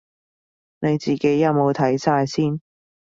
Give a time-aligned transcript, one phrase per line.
[0.79, 2.59] 你自己有冇睇晒先